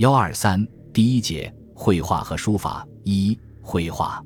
[0.00, 4.24] 幺二三第一节绘画和书法一绘画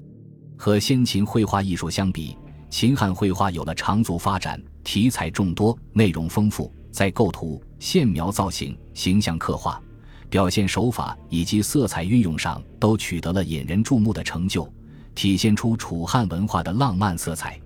[0.56, 2.38] 和先秦绘画艺术相比，
[2.70, 9.82] 秦汉绘画有了长足发展，题材众多，内容丰富，在构图、线描、造型、形象刻画、
[10.30, 14.72] 表现手法以及色彩运用上都取得了引人注目的成就，
[15.12, 17.60] 体现出楚汉文化的浪漫色彩。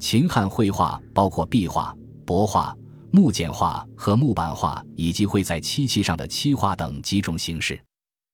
[0.00, 1.96] 秦汉绘画包括壁画、
[2.26, 2.76] 帛画。
[3.14, 7.80] 木简画和木板画，以及绘在漆器上的漆画等几种形式。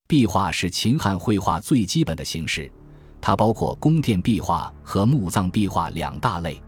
[0.09, 2.73] 壁画是秦汉绘画最基本的形式，
[3.21, 6.59] 它包括宫殿壁画和墓葬壁画两大类。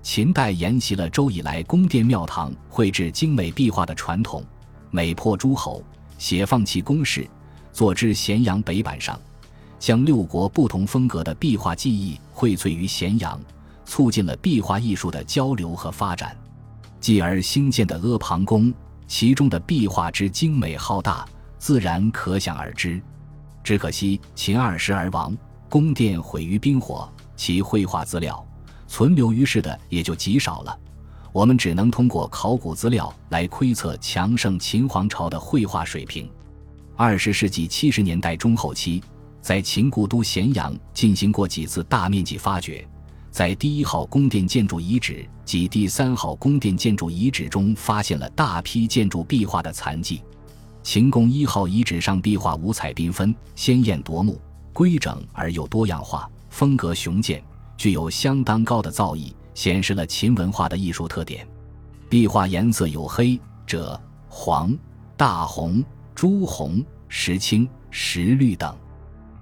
[0.00, 4.42] 秦代沿袭了周以来宫殿庙堂绘制精美壁画的传统，
[4.90, 5.84] 美破诸侯，
[6.16, 7.28] 写放其宫室，
[7.74, 9.20] 坐之咸阳北板上，
[9.78, 13.38] 将六国不同风格的壁画技艺荟萃于咸阳，
[13.84, 16.34] 促进了壁画艺术的交流和发展。
[17.00, 18.72] 继而兴建的阿房宫，
[19.06, 21.26] 其中的壁画之精美浩大，
[21.58, 23.00] 自然可想而知。
[23.64, 25.36] 只可惜秦二世而亡，
[25.68, 28.46] 宫殿毁于兵火，其绘画资料
[28.86, 30.78] 存留于世的也就极少了。
[31.32, 36.28] 我们只能通过考古资料来窥测强盛秦皇朝的绘画水平。
[36.96, 39.02] 二十世纪七十年代中后期，
[39.40, 42.86] 在秦故都咸阳进行过几次大面积发掘。
[43.30, 50.20] 在第一号宫殿建筑遗址及第三号宫殿建筑遗址中，发现了大批建筑壁画的残迹。
[50.82, 54.40] 秦宫一号遗址上壁画五彩缤纷、鲜艳夺目、
[54.72, 57.42] 规整而又多样化，风格雄健，
[57.76, 61.46] 具有相当高的造诣，显示了秦文化的艺术特点。
[62.08, 63.96] 壁画颜色有黑、赭、
[64.28, 64.76] 黄、
[65.16, 65.84] 大红、
[66.16, 68.76] 朱红、石青、石绿等，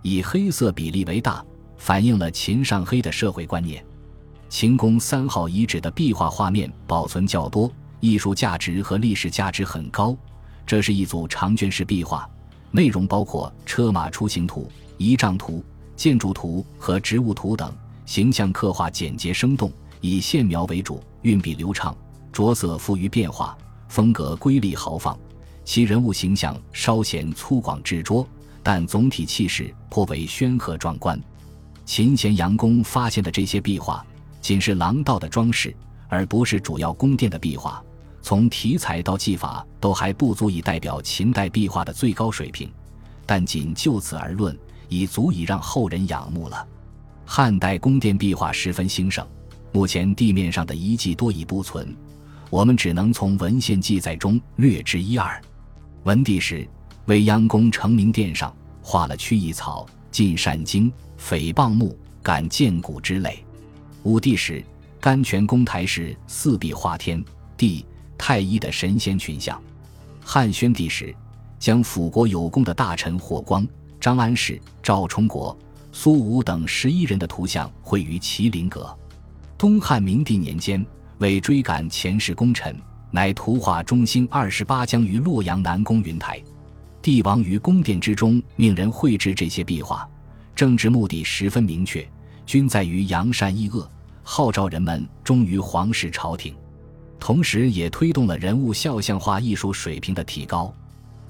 [0.03, 1.43] 以黑色比例为大。
[1.79, 3.83] 反映了秦上黑的社会观念。
[4.51, 7.71] 秦宫三号遗址的壁画画面保存较多，
[8.01, 10.17] 艺术价值和历史价值很高。
[10.67, 12.29] 这是一组长卷式壁画，
[12.71, 15.65] 内容包括车马出行图、仪仗图、
[15.97, 17.73] 建筑图和植物图等，
[18.05, 21.97] 形象刻画简洁生动，以线描为主，运笔流畅，
[22.33, 23.57] 着色富于变化，
[23.89, 25.19] 风格瑰丽豪放。
[25.65, 28.27] 其人物形象稍显粗犷执着，
[28.63, 31.21] 但总体气势颇为轩赫壮观。
[31.89, 34.05] 秦咸阳宫发现的这些壁画，
[34.43, 35.75] 仅是廊道的装饰，
[36.07, 37.83] 而不是主要宫殿的壁画。
[38.21, 42.71] 从题材到技法，都还不足以代表秦代壁画的最高水平。
[43.25, 44.57] 但仅就此而论，
[44.91, 46.69] 已足以让后人仰慕了。
[47.25, 49.27] 汉代宫殿壁画十分兴盛，
[49.73, 51.97] 目前地面上的遗迹多已不存，
[52.51, 55.41] 我们只能从文献记载中略知一二。
[56.05, 56.69] 文帝时，
[57.07, 60.93] 未央宫成明殿上画了曲意草、进善经。
[61.19, 63.45] 诽谤木、敢见骨之类。
[64.05, 64.65] 武帝时，
[65.01, 67.23] 甘泉宫台是四壁画天
[67.57, 67.85] 地、
[68.17, 69.61] 太一的神仙群像。
[70.21, 71.15] 汉宣帝时，
[71.59, 73.67] 将辅国有功的大臣霍光、
[74.01, 75.57] 张安世、赵充国、
[75.93, 78.97] 苏武等十一人的图像绘于麒麟阁。
[79.57, 80.85] 东汉明帝年间，
[81.19, 82.75] 为追赶前世功臣，
[83.11, 86.41] 乃图画中兴二十八将于洛阳南宫云台。
[87.03, 90.09] 帝王于宫殿之中，命人绘制这些壁画。
[90.59, 92.05] 政治目的十分明确，
[92.45, 93.89] 均在于扬善抑恶，
[94.25, 96.53] 号召人们忠于皇室朝廷，
[97.21, 100.75] 同时也推动了人物肖像画艺术水平的提高。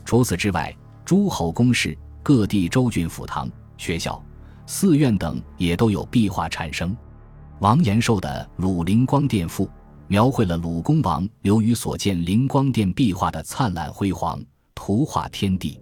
[0.03, 0.75] 除此之外，
[1.05, 4.19] 诸侯宫室、各地州郡府堂、学校、
[4.65, 6.97] 寺院等也都有壁画产生。
[7.59, 9.67] 王延寿的《鲁灵光殿赋》
[10.07, 14.43] 描绘了鲁公王刘虞所建灵光殿壁画的灿烂辉煌，
[14.75, 15.79] 图画天地，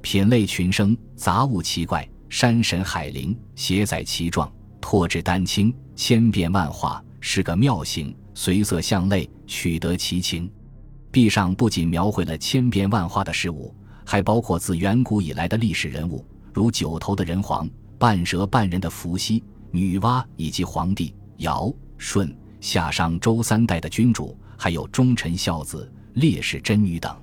[0.00, 2.08] 品类群生，杂物奇怪。
[2.28, 4.50] 山神海灵，携载其状，
[4.80, 10.50] 拓至丹青，千变万化，是个妙形，随色相类，取得其情。
[11.10, 13.74] 壁上不仅描绘了千变万化的事物，
[14.04, 17.68] 还包括自远古以来的历史人物，如九头的人皇、
[17.98, 27.16] 半蛇半人的伏羲、女娲以及皇帝尧、舜、夏商周三代的君主，还有忠臣孝子、烈士贞女等。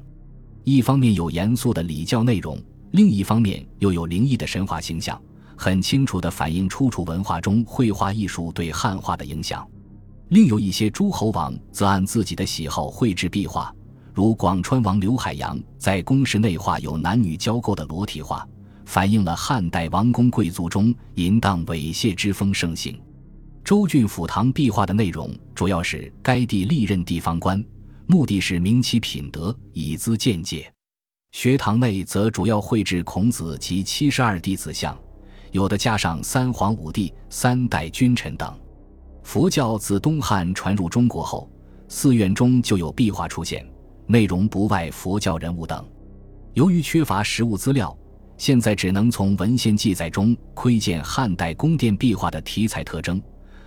[0.63, 2.59] 一方面有严肃的礼教内容。
[2.95, 5.21] 另一方面，又有灵异的神话形象，
[5.57, 9.67] 很清楚地反映出楚文化中绘画艺术对汉画的影响。
[10.29, 13.69] 另有一些诸侯王则按自己的喜好绘制壁画，
[14.13, 18.47] 如广川王刘海洋在宫室内画有男女交媾的裸体画，
[18.85, 22.97] 反映了汉代王公贵族中淫荡猥亵之风盛行。
[23.61, 27.61] 周郡府堂壁画的内容主要是该地历任地方官，
[28.07, 30.71] 目的是明其品德，以资见解。
[31.35, 34.97] 学堂内则主要绘制孔子及七十二弟子像，
[35.51, 38.57] 有的加上三皇五帝、三代君臣等。
[39.21, 41.51] 佛教自东汉传入中国后，
[41.89, 43.69] 寺院中就有壁画出现，
[44.07, 45.85] 内容不外佛教人物等。
[46.53, 47.93] 由于缺乏实物资料，
[48.37, 53.21] 现在只能从文献记载中窥见汉代宫殿壁画的题材特征，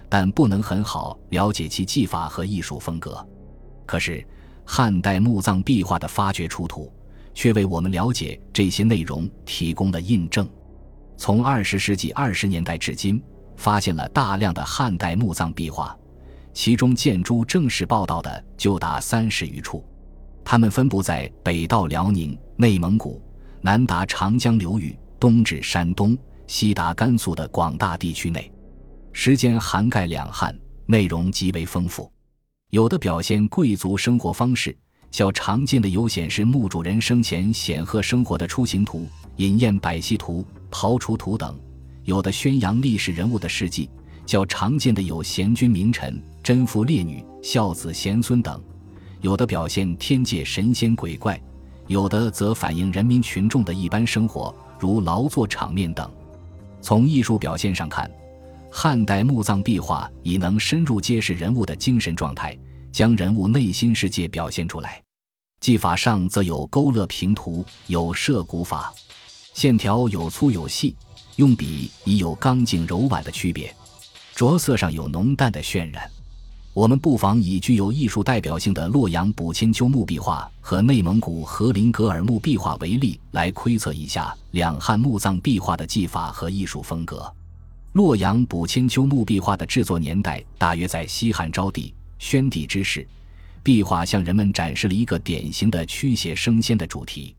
[0.08, 3.22] 但不能很好了解其技法和艺术风格。
[3.84, 4.26] 可是，
[4.64, 6.90] 汉代墓葬壁画的发掘出土，
[7.38, 10.44] 却为我们了解这些内容提供了印证。
[11.16, 13.22] 从二十世纪二十年代至今，
[13.56, 15.96] 发现了大量的汉代墓葬壁画，
[16.52, 19.86] 其中建筑正式报道的就达三十余处。
[20.44, 23.22] 它们分布在北到辽宁、内蒙古，
[23.60, 26.18] 南达长江流域，东至山东，
[26.48, 28.50] 西达甘肃的广大地区内，
[29.12, 30.52] 时间涵盖两汉，
[30.86, 32.10] 内容极为丰富。
[32.70, 34.76] 有的表现贵族生活方式，
[35.10, 39.06] 较常见的有显示墓主人生前显赫生活的出行图、
[39.36, 41.52] 饮宴百戏图、刨除图等；
[42.04, 43.88] 有的宣扬历史人物的事迹，
[44.26, 48.60] 较常见的有贤君名臣、贞妇烈女、孝子贤孙等；
[49.20, 51.40] 有的表现天界神仙鬼怪，
[51.86, 56.08] 有的则反映人民群众的一般生活，如劳作场面等。
[56.80, 58.08] 从艺术表现上看，
[58.70, 62.56] 汉代墓葬壁画已能深入揭示人物的精神状态，
[62.98, 65.00] 将人物内心世界表现出来。
[65.60, 68.92] 技法上则有勾勒平涂，有摄骨法，
[69.54, 70.96] 线条有粗有细，
[71.36, 73.72] 用笔已有刚劲柔婉的区别。
[74.34, 76.10] 着色上有浓淡的渲染。
[76.74, 87.32] 我们不妨以具有艺术代表性的洛阳补千秋墓壁画和内蒙古和林格尔墓壁画为例，来窥测一下两汉墓葬壁画的技法和艺术风格。
[87.92, 93.06] 洛阳补千秋墓壁画的制作年代大约在西汉昭帝、宣帝之事。
[93.62, 97.36] 壁画向人们展示了一个典型的驱邪升仙的主题。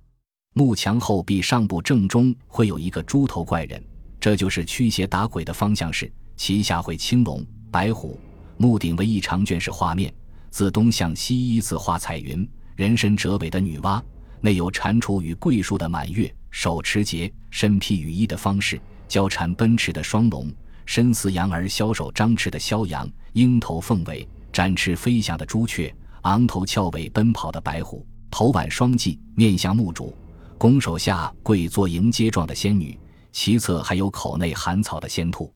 [0.53, 3.83] 墓墙后壁上部正中会有一个猪头怪人，
[4.19, 8.19] 这就是驱邪打鬼的方向是，旗下会青龙、白虎。
[8.57, 10.13] 墓顶为一长卷式画面，
[10.49, 14.01] 自东向西依次画彩云、人身折尾的女娲，
[14.41, 18.79] 内有蟾蜍与桂树的满月，手持节，身披羽衣的方式。
[19.07, 20.51] 交缠奔驰的双龙，
[20.85, 25.93] 身似羊儿枭首张翅的枭羊，鹰头凤尾，展翅飞翔的朱雀，
[26.23, 30.13] 昂头翘尾奔跑的白虎，头挽双髻，面向墓主，
[30.57, 32.97] 拱手下跪坐迎接状的仙女，
[33.31, 35.53] 其侧还有口内含草的仙兔，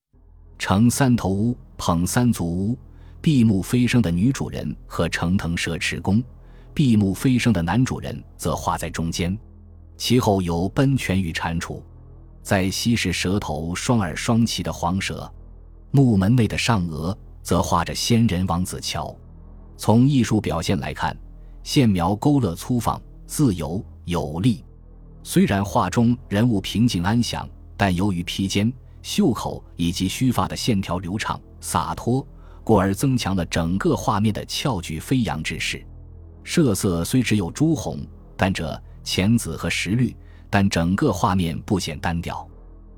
[0.57, 2.77] 呈三头乌，捧三足乌，
[3.19, 6.23] 闭目飞升的女主人和呈腾蛇持弓，
[6.73, 9.37] 闭目飞升的男主人则画在中间，
[9.97, 11.81] 其后有奔泉与蟾蜍。
[12.41, 15.31] 在西是蛇头双耳双鳍的黄蛇，
[15.91, 19.15] 墓门内的上额则画着仙人王子乔。
[19.77, 21.15] 从艺术表现来看，
[21.61, 24.63] 线描勾勒粗放、自由有力。
[25.21, 27.47] 虽然画中人物平静安详，
[27.77, 32.25] 但由于披肩、袖口以及须发的线条流畅洒脱，
[32.63, 35.85] 故而增强了整个画面的翘举飞扬之势。
[36.43, 37.99] 设色虽只有朱红、
[38.35, 40.15] 但这浅紫和石绿。
[40.49, 42.47] 但整个画面不显单调，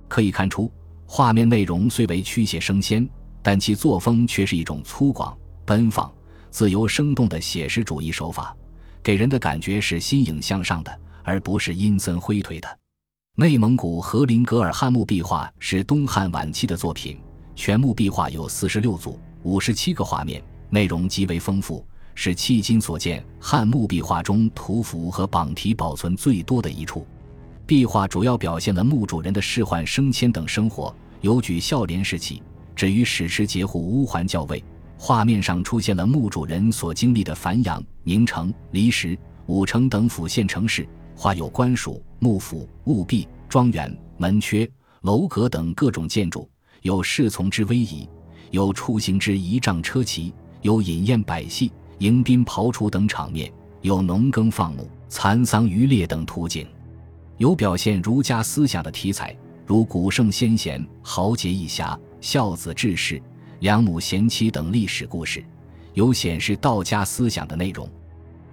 [0.10, 0.70] 可以看出，
[1.06, 3.10] 画面内容虽为驱邪升仙，
[3.46, 5.32] 但其作风却是一种粗犷、
[5.66, 6.12] 奔放、
[6.50, 8.58] 自由、生动的写实主义手法，
[9.04, 12.80] 给人的感觉是新颖向上的，而不是阴森灰颓的。
[13.36, 17.20] 内蒙古和林格尔汉墓壁画是东汉晚期的作品，
[17.56, 27.06] 全墓壁画有四十六组，五十七个画面，内容极为丰富，是迄今所见汉墓壁画中图幅和榜题保存最多的一处。
[27.68, 32.42] 壁画主要表现了墓主人的仕宦升迁等生活，由举孝廉时期，
[32.76, 34.64] 至于史持节户乌桓校尉。
[34.98, 44.70] 画面上出现了墓主人所经历的繁阳、宁城、离石、武城等府县城市，画有官署、幕府、务壁、庄园、门阙、
[45.02, 46.50] 楼阁等各种建筑，
[46.82, 48.08] 有侍从之威仪，
[48.52, 53.52] 有出行之仪仗车骑，有饮宴百戏、迎宾庖厨等场面，
[53.82, 56.66] 有农耕放牧、蚕桑渔猎等图景。
[57.38, 63.22] 有表现儒家思想的题材，如古圣先贤、豪杰义侠、孝子志士、
[63.60, 65.42] 良母贤妻等历史故事；
[65.94, 67.88] 有显示道家思想的内容，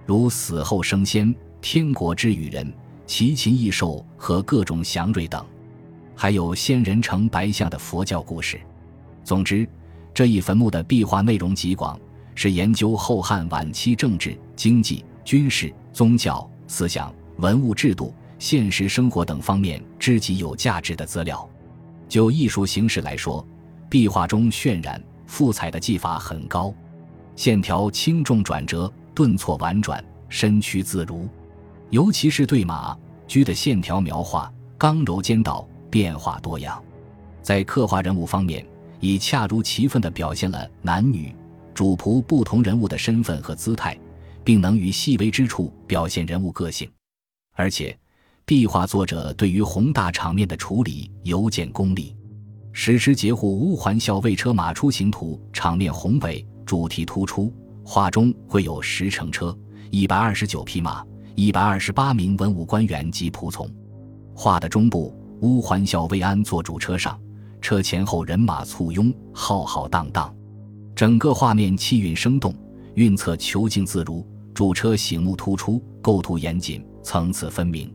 [0.05, 2.71] 如死后升仙、天国之与人、
[3.07, 5.43] 奇禽异兽和各种祥瑞等；
[6.13, 8.61] 还有仙人成白象的佛教故事。
[9.23, 9.67] 总之，
[10.13, 11.99] 这一坟墓的壁画内容极广，
[12.35, 18.13] 是研究后汉晚期政治、经济、军事、宗教、思想、文物制度。
[18.37, 21.49] 现实生活等方面知己有价值的资料。
[22.07, 23.43] 就艺术形式来说，
[23.93, 26.73] 壁画中渲染复彩的技法很高，
[27.35, 31.29] 线条轻重转折，顿挫婉转，身躯自如。
[31.91, 32.97] 尤其是对马
[33.27, 36.83] 驹的线条描画刚柔兼道，变化多样。
[37.43, 38.65] 在刻画人物方面，
[38.99, 41.31] 已恰如其分地表现了男女
[41.71, 43.95] 主仆不同人物的身份和姿态，
[44.43, 46.89] 并能于细微之处表现人物个性，
[47.53, 47.95] 而且。
[48.45, 52.13] 壁画作者对于宏大场面的处理尤见功力。
[52.75, 57.53] 石狮节户乌环校尉车马出行图，场面宏伟，主题突出。
[57.85, 59.55] 画中会有十乘车、
[59.91, 63.69] 一百二十九匹马、一百二十八名文武官员及仆从。
[64.33, 67.17] 画的中部，乌环校尉安坐主车上，
[67.61, 70.33] 车前后人马簇拥，浩浩荡荡。
[70.95, 72.55] 整个画面气韵生动，
[72.95, 74.27] 运策遒劲自如。
[74.51, 77.93] 主车醒目突出，构图严谨，层次分明。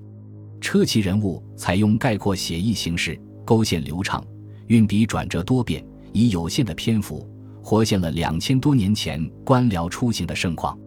[0.61, 4.25] 车骑人物采用概括写意形式，勾线流畅，
[4.69, 7.29] 运笔转折多变，以有限的篇幅。
[7.63, 10.79] 活现了两千多年前官僚出行的盛况。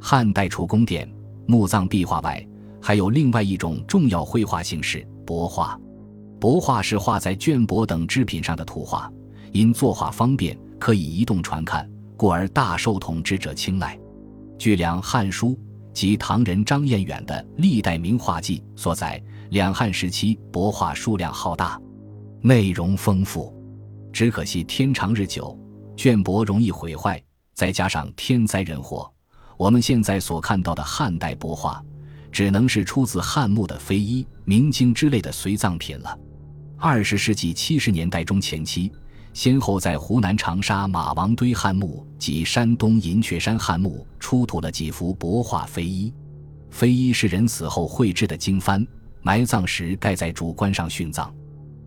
[0.00, 1.10] 汉代除宫殿、
[1.46, 2.46] 墓葬壁画外，
[2.80, 5.76] 还有另外一种重要绘画形式——帛画。
[6.38, 9.10] 帛画是画在绢帛等织品上的图画，
[9.52, 13.98] 因作画方便，可以移动传看，故而大受统治者青睐。
[14.56, 15.48] 据两《汉书》
[15.92, 19.20] 及唐人张彦远的《历代名画记》所载，
[19.50, 21.80] 两汉时期帛画数量浩大，
[22.42, 23.54] 内容丰富，
[24.10, 25.56] 只可惜天长日久。
[25.94, 29.12] 绢帛容易毁坏，再加上天灾人祸，
[29.58, 31.84] 我们现在所看到的汉代帛画，
[32.32, 36.18] 只能是出自汉墓的非遗、明经之类的随葬品了。
[36.78, 38.90] 二十世纪七十年代中前期，
[39.34, 46.10] 先后在湖南长沙马王堆汉墓及山东银雀山汉墓出土了几幅帛画非遗。
[46.70, 48.86] 非遗是人死后绘制的经幡，
[49.20, 51.30] 埋葬时盖在主棺上殉葬。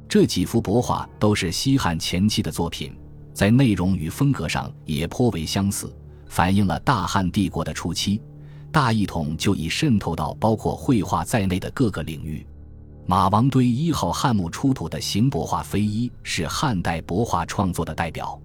[0.08, 2.96] 这几幅帛画都是西汉前期的作品。
[3.34, 5.92] 在内容与风格上也颇为相似，
[6.28, 8.22] 反映了大汉帝国的初期，
[8.72, 12.46] 大一统就已渗透到包括绘画在内的各个领域。
[13.06, 18.40] 马王堆一号汉墓出土的行帛画飞衣是汉代帛画创作的代表，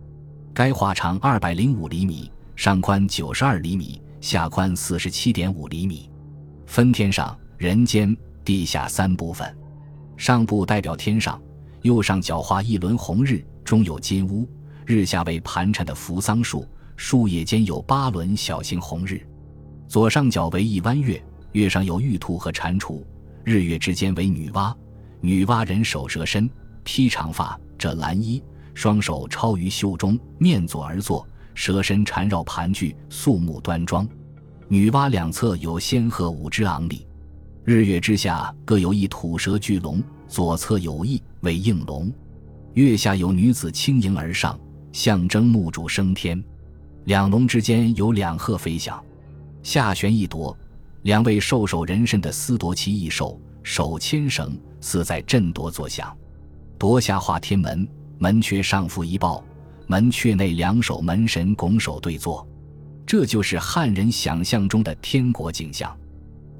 [0.54, 6.10] 该画长二百零五厘米，上宽九十二厘米，下宽四十七点五厘米，
[6.66, 9.56] 分天上、人间、地下三部分。
[10.16, 11.40] 上部代表天上，
[11.88, 14.46] 右上角画一轮红日，中有金乌。
[14.84, 16.66] 日下为盘缠的扶桑树，
[16.96, 19.22] 树叶间有八轮小型红日；
[19.88, 21.18] 左上角为一弯月，
[21.52, 23.02] 月上有玉兔和蟾蜍；
[23.42, 24.74] 日月之间为女娲，
[25.22, 26.48] 女娲人手蛇身，
[26.84, 28.42] 披长发，着蓝衣，
[28.74, 34.06] 双手抄于袖中，面左而坐，蛇身缠绕盘踞，肃穆端庄。
[34.68, 37.06] 女娲两侧有仙鹤五只昂立，
[37.64, 42.12] 日月之下各有一土蛇巨龙，左侧有翼为应龙，
[42.74, 44.58] 月下有女子轻盈而上。
[44.90, 46.42] 象征墓主升天，
[47.04, 49.00] 两龙之间有两鹤飞翔，
[49.62, 50.56] 下悬一铎，
[51.02, 56.16] 两位兽首人身的司铎骑一兽，手牵绳，似在震铎作响。
[56.78, 57.86] 铎下画天门，
[58.18, 59.44] 门阙上附一抱，
[59.86, 62.48] 门阙内两手门神拱手对坐，
[63.06, 65.96] 这就是汉人想象中的天国景象。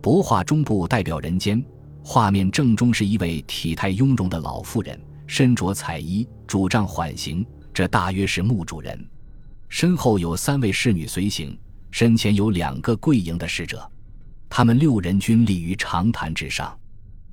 [0.03, 1.65] 帛画中部代表人间，
[2.11, 7.45] 画面正中是一位体态雍容的老妇人，身着彩衣，拄杖缓行。
[7.71, 8.99] 这大约是墓主人，
[9.69, 11.55] 身后有三位侍女随行，
[11.91, 13.87] 身前有两个跪迎的侍者，
[14.49, 16.75] 他们六人均立于长坛之上，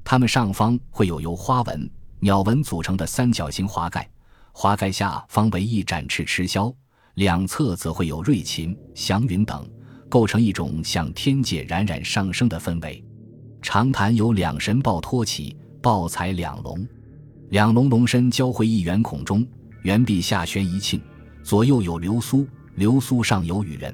[0.04, 1.90] 他们上方会有由花纹、
[2.20, 4.06] 鸟纹组成的三角形花盖，
[4.52, 6.76] 花盖下方为一展翅持枭，
[7.14, 9.66] 两侧则会有瑞禽、祥云等，
[10.10, 13.02] 构成一种向天界冉冉上升的氛围。
[13.66, 16.88] 长坛有两神抱托起，抱彩两龙，
[17.50, 19.44] 两龙龙身交汇一圆孔中。
[19.82, 21.02] 圆壁下悬一磬，
[21.44, 23.94] 左右有流苏，流苏上有羽人。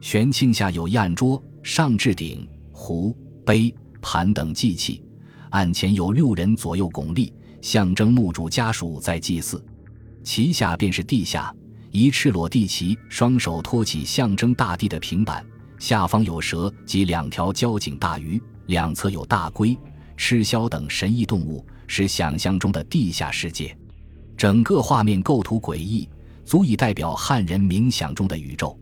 [0.00, 3.12] 悬磬下有一案桌，上置鼎、壶、
[3.44, 5.02] 杯、盘等祭器。
[5.50, 9.60] 案前有六人左右拱立，象征墓主家属在祭祀。
[10.22, 11.52] 其下便是地下，
[11.90, 15.44] 一赤裸地旗，双手托起象征大地的平板，
[15.80, 19.76] 下方有蛇及两条交颈大鱼，两侧有大龟、
[20.16, 23.76] 赤枭等神异动物，是想象中的地下世界。
[24.36, 26.08] 整个画面构图诡异，
[26.44, 28.78] 足以代表汉人冥想中的宇宙。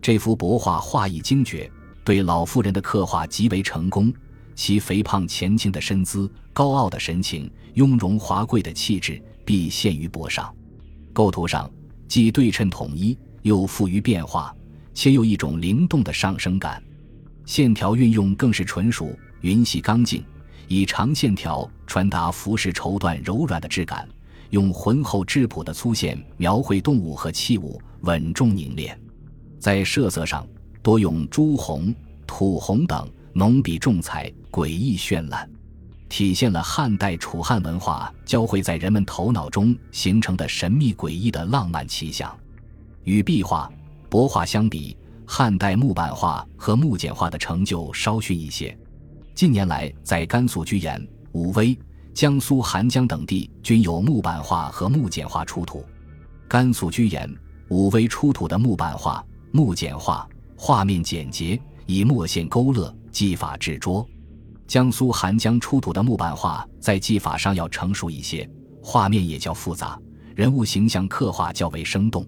[0.00, 1.70] 这幅帛画画意精绝，
[2.04, 4.12] 对老妇人的刻画极为成功。
[4.54, 10.54] 其肥胖前倾的身姿、高傲的神情、雍容华贵的气质，必现于帛上。
[11.12, 11.70] 构图上
[12.08, 14.54] 既对称统一，又富于变化，
[14.94, 16.82] 且有一种灵动的上升感。
[17.46, 20.22] 线条运用更是纯熟、匀细、刚劲，
[20.68, 24.06] 以长线条传达服饰绸缎柔软的质感。
[24.50, 28.98] 用浑厚质朴的粗线描绘动物和器物，稳重凝练。
[29.58, 30.46] 在设色上，
[30.82, 31.92] 多用朱红、
[32.26, 35.48] 土红等浓笔重彩，诡异绚烂，
[36.08, 42.32] 体现了汉代楚汉文化交汇在人们头脑中形成的神秘诡异的浪漫气象。
[43.02, 43.70] 与壁画、
[44.08, 48.76] 帛画相比，汉代木板画和木简画的成就稍逊一些。
[49.34, 51.76] 近年来，在甘肃居延、武威、
[52.14, 55.84] 江苏韩江等地均有木版画和木简画出土。
[56.48, 57.28] 甘肃居延、
[57.68, 64.06] 武威出土的木版画、木简画，画面简洁，以墨线勾勒，技法执拙。
[64.66, 68.48] 江苏韩江出土的木版画在技法上要成熟一些，
[68.82, 70.00] 画面也较复杂，
[70.34, 72.24] 人物形象刻画较为生动。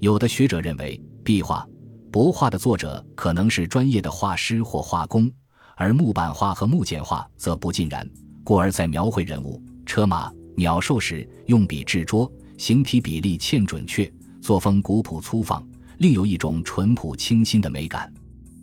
[0.00, 1.66] 有的学者认为，壁画、
[2.10, 5.30] 帛画的作者可能是专业的画师或画工，
[5.76, 8.08] 而木版画和木简画则不尽然，
[8.42, 14.10] 故而在描绘人物、车马、鸟兽时，用笔制拙，形体比例欠准确，
[14.40, 15.66] 作风古朴粗放，
[15.98, 18.12] 另有一种淳朴清新的美感。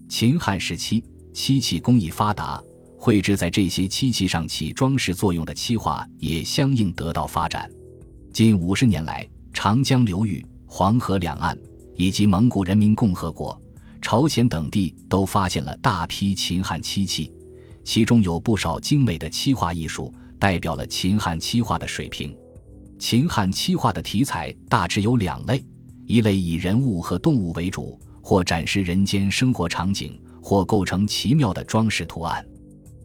[0.09, 2.61] 秦汉时期，漆器工艺发达。
[2.97, 7.69] 绘制在这些漆器上起装饰作用的漆画也相应得到发展。
[8.31, 11.57] 近五十年来，长江流域、黄河两岸
[11.95, 13.59] 以及蒙古人民共和国、
[14.01, 17.31] 朝鲜等地都发现了大批秦汉漆器，
[17.83, 22.35] 其中有不少精美的漆画艺术，代表了秦汉漆画的水平。
[22.99, 25.63] 秦汉漆画的题材大致有两类：
[26.05, 32.45] 一类以人物和动物为主，或展示人间生活场景，或构成奇妙的装饰图案。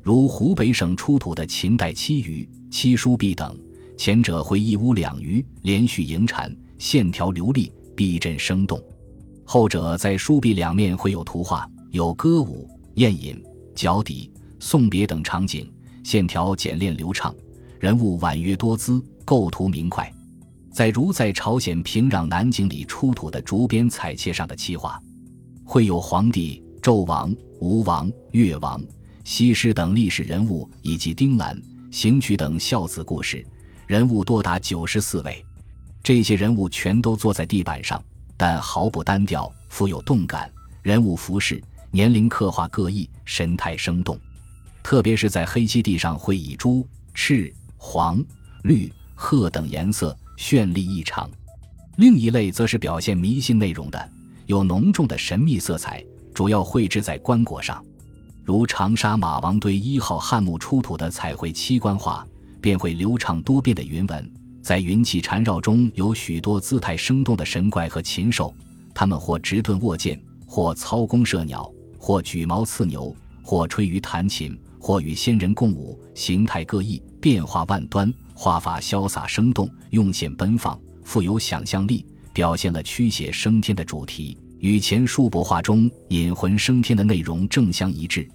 [0.02, 3.58] 如湖北省出土的秦代漆鱼、漆书壁等，
[3.96, 8.78] 前者会一乌两鱼连续迎蝉，线条流利，逼真生动；
[9.44, 13.42] 后者在书壁两面会有图画，有歌舞、宴饮、
[13.74, 15.68] 脚底、送别等场景，
[16.04, 17.34] 线条简练流畅，
[17.80, 20.08] 人物婉约多姿，构图明快。
[20.72, 25.02] 在如在朝鲜平壤南景里出土的竹编彩切上的漆画，
[25.64, 28.80] 会有皇帝、纣王、吴王、越王。
[29.24, 33.44] 西施等历史人物以及丁兰、刑渠等孝子故事，
[33.88, 35.44] 人物多达九十四位。
[36.02, 38.02] 这些人物全都坐在地板上，
[38.36, 40.50] 但毫不单调，富有动感。
[40.82, 44.18] 人物服饰、年龄刻画各异，神态生动。
[44.82, 48.24] 特别是在黑漆地上，会以朱、赤、黄、
[48.62, 51.28] 绿、褐等颜色绚丽异常。
[51.96, 54.10] 另一类则是表现迷信内容的，
[54.46, 57.84] 有浓重的神秘色彩，主要绘制在棺椁上。
[58.44, 62.26] 如长沙马王堆一号汉墓出土的彩绘漆棺画，
[62.62, 68.54] 便会流畅多变的云纹，在云气缠绕中有许多姿态生动的神怪和禽兽，
[68.94, 88.28] 他们或直盾握剑，或操弓射鸟，或举矛刺牛，或吹竽弹琴，或与仙人共舞，形态各异，变化万端，画法潇洒生动，用线奔放，富有想象力，表现了驱邪升天的主题，与前述帛画中引魂升天的内容正相一致。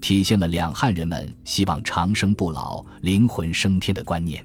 [0.00, 4.44] 体现了两汉人们希望长生不老、灵魂升天的观念。